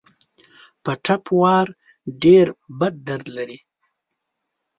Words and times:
په 0.83 0.91
ټپ 1.03 1.23
وار 1.39 1.67
ډېر 2.23 2.47
بد 2.79 2.93
درد 3.07 3.25
لري. 3.37 3.59